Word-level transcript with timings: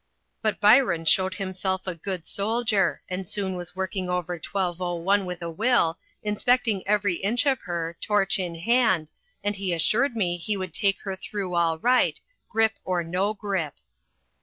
But 0.41 0.59
Byron 0.59 1.05
showed 1.05 1.35
himself 1.35 1.85
a 1.85 1.93
good 1.93 2.25
soldier, 2.25 3.03
and 3.07 3.29
soon 3.29 3.55
was 3.55 3.75
working 3.75 4.09
over 4.09 4.33
1201 4.33 5.25
with 5.27 5.43
a 5.43 5.49
will, 5.51 5.99
inspecting 6.23 6.81
every 6.87 7.17
inch 7.17 7.45
of 7.45 7.59
her, 7.59 7.95
torch 8.01 8.39
in 8.39 8.55
hand, 8.55 9.09
and 9.43 9.55
he 9.57 9.73
assured 9.75 10.15
me 10.15 10.37
he 10.37 10.57
would 10.57 10.73
take 10.73 10.99
her 11.01 11.15
through 11.15 11.53
all 11.53 11.77
right, 11.77 12.19
grip 12.49 12.73
or 12.83 13.03
no 13.03 13.35
grip. 13.35 13.75